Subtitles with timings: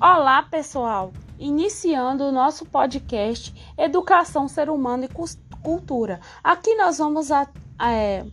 [0.00, 1.12] Olá, pessoal!
[1.38, 5.08] Iniciando o nosso podcast Educação, Ser Humano e
[5.62, 6.20] Cultura.
[6.42, 7.48] Aqui nós vamos a,
[7.80, 8.26] é,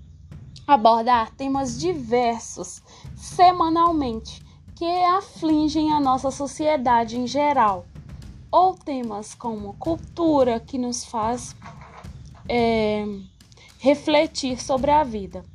[0.67, 2.81] abordar temas diversos
[3.15, 4.43] semanalmente
[4.75, 7.85] que afligem a nossa sociedade em geral,
[8.51, 11.55] ou temas como cultura que nos faz
[12.49, 13.05] é,
[13.77, 15.45] refletir sobre a vida.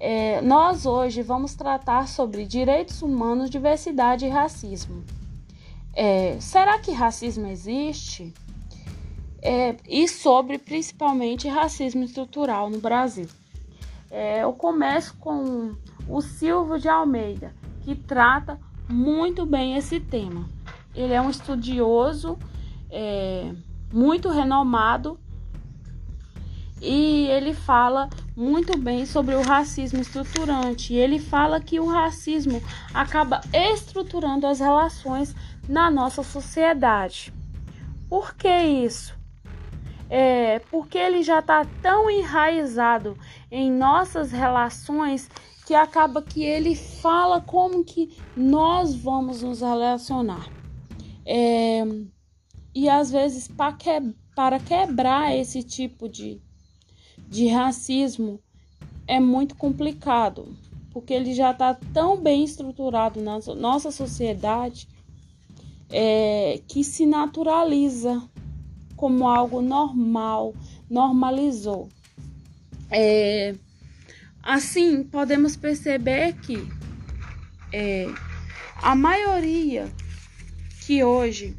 [0.00, 5.04] É, nós hoje vamos tratar sobre direitos humanos, diversidade e racismo.
[6.00, 8.32] É, será que racismo existe?
[9.42, 13.26] É, e sobre principalmente racismo estrutural no Brasil.
[14.08, 15.74] É, eu começo com
[16.08, 20.48] o Silvio de Almeida, que trata muito bem esse tema.
[20.94, 22.38] Ele é um estudioso
[22.88, 23.52] é,
[23.92, 25.18] muito renomado
[26.80, 30.94] e ele fala muito bem sobre o racismo estruturante.
[30.94, 32.62] Ele fala que o racismo
[32.94, 35.34] acaba estruturando as relações
[35.68, 37.32] na nossa sociedade.
[38.08, 39.16] Por que isso?
[40.10, 43.16] É porque ele já está tão enraizado
[43.50, 45.28] em nossas relações
[45.66, 50.48] que acaba que ele fala como que nós vamos nos relacionar.
[51.26, 51.84] É,
[52.74, 56.40] e às vezes para, que, para quebrar esse tipo de
[57.28, 58.40] de racismo
[59.06, 60.56] é muito complicado,
[60.92, 64.88] porque ele já está tão bem estruturado na nossa sociedade
[65.90, 68.22] é, que se naturaliza
[68.96, 70.54] como algo normal,
[70.90, 71.88] normalizou.
[72.90, 73.54] É,
[74.42, 76.66] assim, podemos perceber que
[77.72, 78.06] é,
[78.82, 79.88] a maioria
[80.86, 81.56] que hoje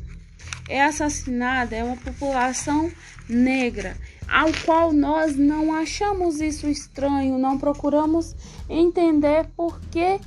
[0.67, 2.91] é assassinada é uma população
[3.27, 3.95] negra
[4.27, 8.35] ao qual nós não achamos isso estranho, não procuramos
[8.69, 10.19] entender por que,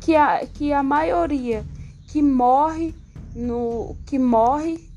[0.00, 1.64] que, a, que a maioria
[2.16, 2.94] que morre
[3.34, 4.88] no que morre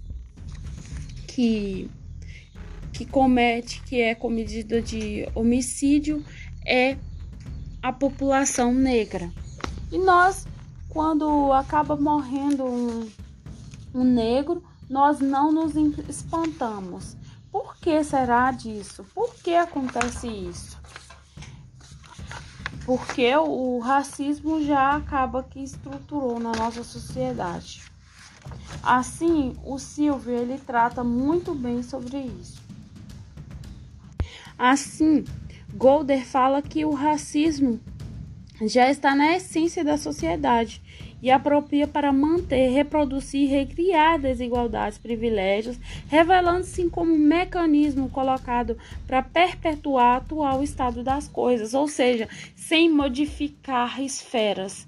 [1.27, 1.91] que
[2.93, 6.23] que comete que é cometida de homicídio
[6.65, 6.95] é
[7.83, 9.29] a população negra.
[9.91, 10.47] E nós
[10.87, 13.09] quando acaba morrendo um,
[13.93, 15.75] um negro, nós não nos
[16.07, 17.17] espantamos.
[17.51, 19.03] Por que será disso?
[19.13, 20.78] Por que acontece isso?
[22.89, 27.83] Porque o racismo já acaba que estruturou na nossa sociedade.
[28.81, 32.59] Assim, o Silvio ele trata muito bem sobre isso.
[34.57, 35.23] Assim,
[35.71, 37.79] Golder fala que o racismo
[38.63, 40.81] já está na essência da sociedade
[41.21, 49.21] e apropria para manter, reproduzir e recriar desigualdades, privilégios, revelando-se como um mecanismo colocado para
[49.21, 54.87] perpetuar o atual estado das coisas, ou seja, sem modificar esferas.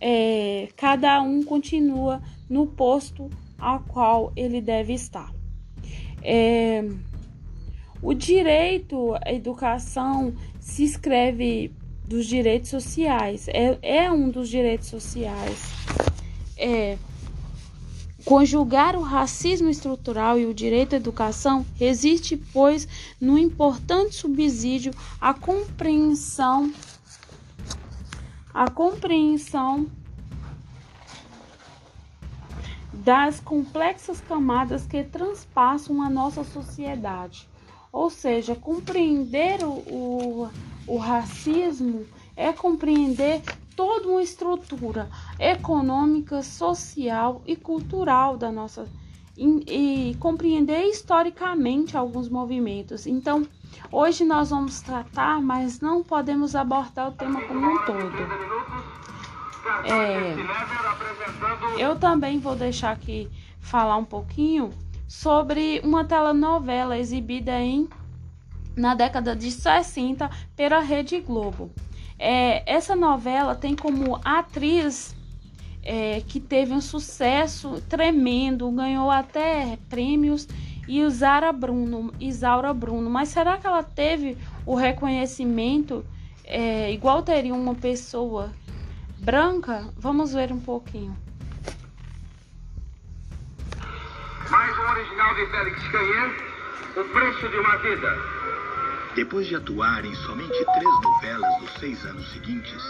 [0.00, 3.28] É, cada um continua no posto
[3.58, 5.32] ao qual ele deve estar.
[6.22, 6.84] É,
[8.02, 11.74] o direito à educação se escreve
[12.10, 13.46] dos direitos sociais.
[13.46, 15.62] É, é um dos direitos sociais.
[16.58, 16.98] É,
[18.22, 22.86] Conjugar o racismo estrutural e o direito à educação resiste, pois,
[23.18, 26.70] no importante subsídio à compreensão
[28.52, 29.86] a compreensão
[32.92, 37.48] das complexas camadas que transpassam a nossa sociedade.
[37.90, 40.50] Ou seja, compreender o, o
[40.90, 42.04] o racismo
[42.36, 43.42] é compreender
[43.76, 45.08] toda uma estrutura
[45.38, 48.88] econômica, social e cultural da nossa
[49.36, 53.06] e, e compreender historicamente alguns movimentos.
[53.06, 53.46] Então,
[53.92, 58.12] hoje nós vamos tratar, mas não podemos abordar o tema como um todo.
[59.84, 60.34] É,
[61.78, 63.30] eu também vou deixar aqui
[63.60, 64.70] falar um pouquinho
[65.06, 67.88] sobre uma telenovela exibida em
[68.80, 71.70] na década de 60 pela Rede Globo.
[72.18, 75.14] É, essa novela tem como atriz
[75.82, 80.46] é, que teve um sucesso tremendo, ganhou até prêmios,
[80.86, 83.08] Isaura Bruno, Isaura Bruno.
[83.08, 84.36] Mas será que ela teve
[84.66, 86.04] o reconhecimento
[86.44, 88.52] é, igual teria uma pessoa
[89.18, 89.88] branca?
[89.96, 91.16] Vamos ver um pouquinho.
[94.50, 96.30] Mais um original de Félix Canhã,
[96.96, 98.40] O Preço de uma Vida.
[99.14, 102.82] Depois de atuar em somente três novelas dos seis anos seguintes,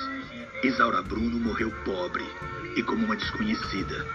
[0.63, 2.25] Isaura Bruno morreu pobre
[2.77, 4.07] e como uma desconhecida,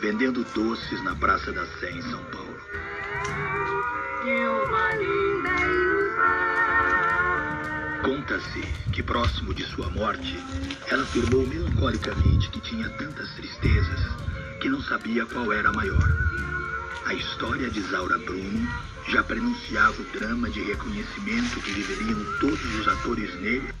[0.00, 2.60] vendendo doces na Praça da Sé, em São Paulo.
[8.04, 8.60] Conta-se
[8.92, 10.38] que, próximo de sua morte,
[10.86, 14.00] ela afirmou melancolicamente que tinha tantas tristezas
[14.60, 16.08] que não sabia qual era a maior.
[17.06, 18.68] A história de Isaura Bruno
[19.08, 23.74] já prenunciava o drama de reconhecimento que viveriam todos os atores negros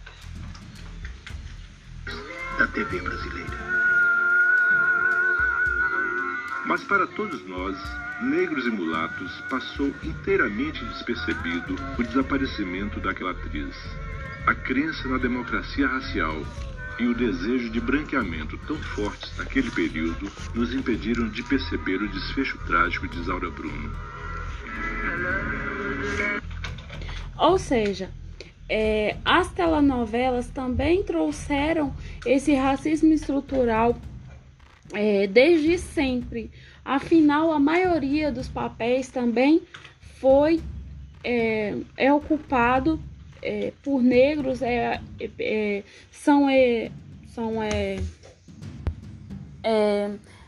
[2.58, 3.74] da TV brasileira.
[6.66, 7.76] Mas para todos nós,
[8.22, 13.76] negros e mulatos, passou inteiramente despercebido o desaparecimento daquela atriz.
[14.46, 16.42] A crença na democracia racial
[16.98, 22.56] e o desejo de branqueamento tão fortes naquele período nos impediram de perceber o desfecho
[22.66, 24.13] trágico de Isaura Bruno.
[27.38, 28.10] Ou seja,
[28.68, 33.96] é, as telenovelas também trouxeram esse racismo estrutural
[34.92, 36.50] é, desde sempre.
[36.84, 39.62] Afinal, a maioria dos papéis também
[40.20, 40.60] foi
[41.22, 43.00] é, é ocupado
[43.42, 45.00] é, por negros, é,
[45.38, 46.90] é são, é,
[47.28, 47.98] são é,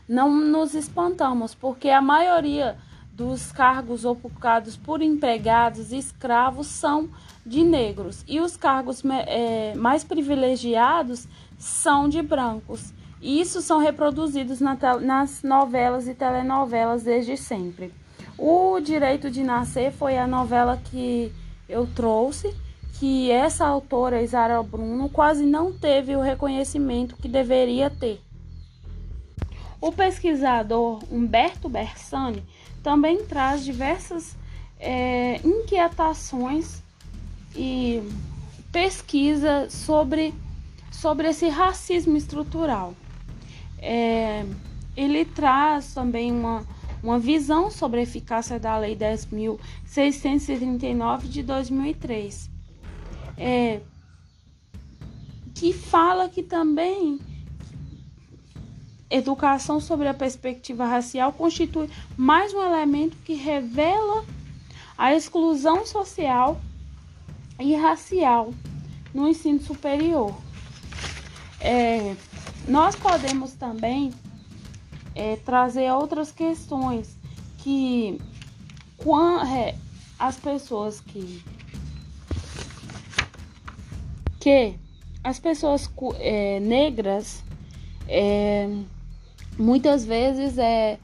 [0.07, 2.77] não nos espantamos, porque a maioria
[3.17, 7.09] dos cargos ocupados por empregados e escravos são
[7.43, 11.27] de negros e os cargos é, mais privilegiados
[11.57, 12.93] são de brancos.
[13.19, 17.91] Isso são reproduzidos na nas novelas e telenovelas desde sempre.
[18.37, 21.33] O Direito de Nascer foi a novela que
[21.67, 22.55] eu trouxe,
[22.99, 28.21] que essa autora, Isara Bruno, quase não teve o reconhecimento que deveria ter.
[29.81, 32.43] O pesquisador Humberto Bersani
[32.87, 34.37] também traz diversas
[34.79, 36.81] é, inquietações
[37.53, 38.01] e
[38.71, 40.33] pesquisa sobre,
[40.89, 42.93] sobre esse racismo estrutural.
[43.77, 44.45] É,
[44.95, 46.65] ele traz também uma,
[47.03, 52.49] uma visão sobre a eficácia da Lei 10.639 de 2003,
[53.37, 53.81] é,
[55.53, 57.19] que fala que também
[59.09, 64.25] educação sobre a perspectiva racial constitui mais um elemento que revela
[64.97, 66.59] a exclusão social
[67.59, 68.53] e racial
[69.13, 70.35] no ensino superior.
[71.59, 72.15] É,
[72.67, 74.13] nós podemos também
[75.15, 77.17] é, trazer outras questões
[77.59, 78.19] que
[78.97, 79.75] quando, é,
[80.19, 81.43] as pessoas que
[84.39, 84.75] que
[85.23, 85.89] as pessoas
[86.19, 87.43] é, negras
[88.07, 88.69] é,
[89.57, 90.97] muitas vezes é,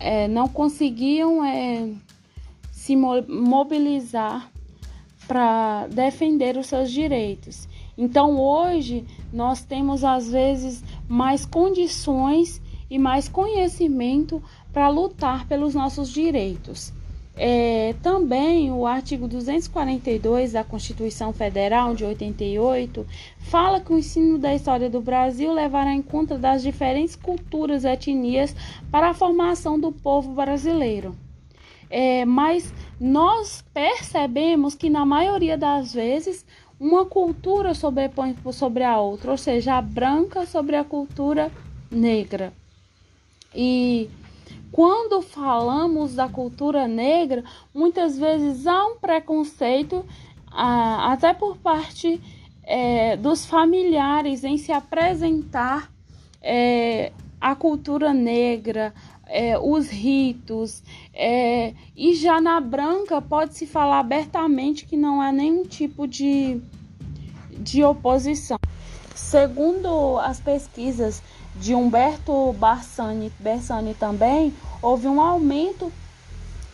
[0.00, 1.90] é não conseguiam é,
[2.72, 4.50] se mobilizar
[5.26, 7.68] para defender os seus direitos.
[7.96, 14.42] Então hoje nós temos às vezes mais condições e mais conhecimento
[14.72, 16.92] para lutar pelos nossos direitos.
[17.40, 23.06] É, também o artigo 242 da Constituição Federal de 88
[23.38, 27.88] fala que o ensino da história do Brasil levará em conta das diferentes culturas e
[27.88, 28.56] etnias
[28.90, 31.14] para a formação do povo brasileiro.
[31.88, 36.44] É, mas nós percebemos que na maioria das vezes
[36.78, 41.52] uma cultura sobrepõe sobre a outra, ou seja, a branca sobre a cultura
[41.88, 42.52] negra.
[43.54, 44.10] E
[44.70, 47.42] quando falamos da cultura negra,
[47.74, 50.04] muitas vezes há um preconceito,
[50.50, 52.20] ah, até por parte
[52.62, 55.90] é, dos familiares, em se apresentar
[56.42, 58.92] é, a cultura negra,
[59.26, 60.82] é, os ritos,
[61.96, 66.60] e já na branca pode-se falar abertamente que não há nenhum tipo de,
[67.58, 68.58] de oposição.
[69.14, 71.22] Segundo as pesquisas
[71.60, 75.92] de Humberto Barsani, Bersani também, houve um aumento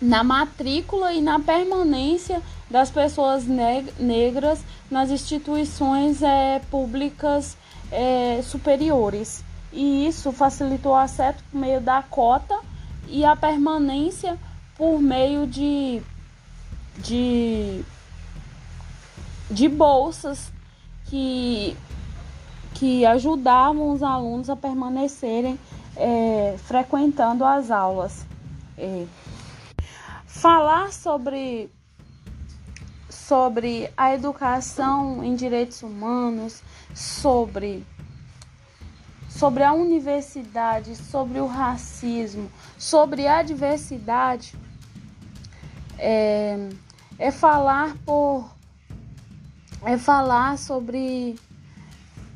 [0.00, 4.60] na matrícula e na permanência das pessoas neg negras
[4.90, 7.56] nas instituições é, públicas
[7.90, 9.42] é, superiores.
[9.72, 12.58] E isso facilitou o acesso por meio da cota
[13.08, 14.38] e a permanência
[14.76, 16.02] por meio de,
[16.98, 17.82] de,
[19.50, 20.52] de bolsas
[21.06, 21.76] que,
[22.74, 25.58] que ajudavam os alunos a permanecerem
[25.96, 28.26] é, frequentando as aulas.
[28.76, 29.06] É.
[30.26, 31.70] Falar sobre,
[33.08, 36.62] sobre a educação em direitos humanos,
[36.94, 37.86] sobre
[39.28, 44.54] sobre a universidade, sobre o racismo, sobre a diversidade,
[45.98, 46.68] é,
[47.18, 48.48] é falar por
[49.84, 51.36] é falar sobre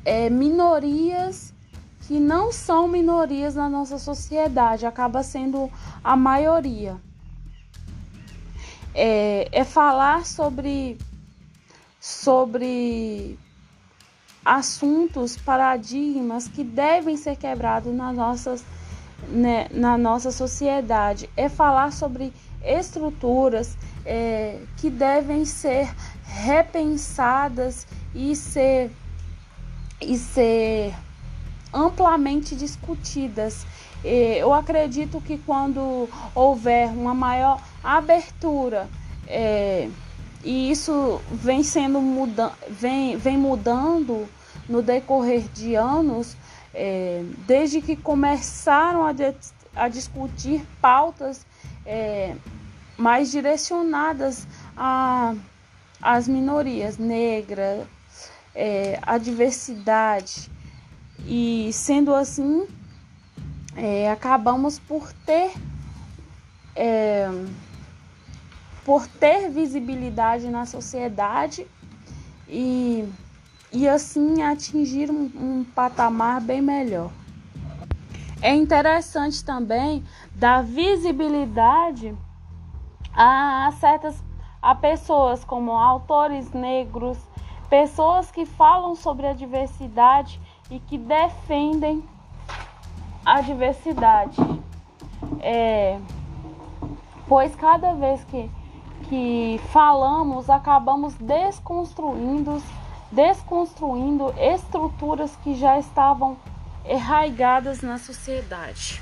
[0.09, 1.53] é, minorias
[2.07, 5.69] que não são minorias na nossa sociedade, acaba sendo
[6.03, 6.97] a maioria.
[8.95, 10.97] É, é falar sobre
[11.99, 13.37] sobre
[14.43, 18.65] assuntos, paradigmas que devem ser quebrados nas nossas,
[19.27, 21.29] né, na nossa sociedade.
[21.37, 27.85] É falar sobre estruturas é, que devem ser repensadas
[28.15, 28.91] e ser,
[30.01, 30.93] e ser
[31.73, 33.65] amplamente discutidas.
[34.03, 38.89] Eu acredito que quando houver uma maior abertura
[39.27, 39.87] é,
[40.43, 44.27] e isso vem sendo muda vem, vem mudando
[44.67, 46.35] no decorrer de anos,
[46.73, 49.13] é, desde que começaram a,
[49.75, 51.45] a discutir pautas
[51.85, 52.35] é,
[52.97, 54.47] mais direcionadas
[56.01, 57.85] às minorias negras,
[58.53, 58.99] é.
[61.25, 62.67] E sendo assim,
[63.75, 65.53] é, acabamos por ter
[66.75, 67.29] é,
[68.85, 71.67] por ter visibilidade na sociedade
[72.47, 73.07] e,
[73.71, 77.11] e assim atingir um, um patamar bem melhor.
[78.41, 80.03] É interessante também
[80.33, 82.15] dar visibilidade
[83.13, 84.23] a certas
[84.61, 87.17] a pessoas como autores negros,
[87.69, 92.03] pessoas que falam sobre a diversidade e que defendem
[93.25, 94.37] a diversidade.
[95.41, 95.99] É,
[97.27, 98.49] pois cada vez que
[99.09, 102.61] que falamos, acabamos desconstruindo,
[103.11, 106.37] desconstruindo estruturas que já estavam
[106.87, 109.01] arraigadas na sociedade.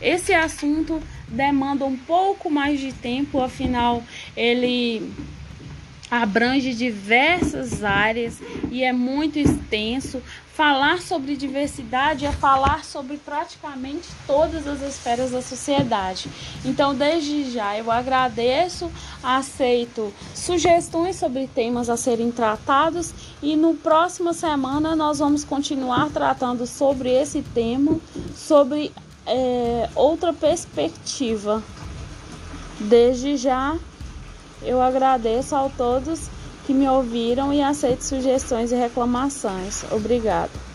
[0.00, 4.02] Esse assunto demanda um pouco mais de tempo, afinal,
[4.36, 5.14] ele
[6.10, 8.38] abrange diversas áreas
[8.70, 10.20] e é muito extenso.
[10.52, 16.28] Falar sobre diversidade é falar sobre praticamente todas as esferas da sociedade.
[16.64, 18.90] Então, desde já, eu agradeço,
[19.22, 26.66] aceito sugestões sobre temas a serem tratados e no próxima semana nós vamos continuar tratando
[26.66, 27.98] sobre esse tema,
[28.34, 28.92] sobre
[29.26, 31.62] é, outra perspectiva.
[32.80, 33.78] Desde já,
[34.62, 36.28] eu agradeço a todos
[36.66, 39.84] que me ouviram e aceito sugestões e reclamações.
[39.90, 40.69] Obrigado.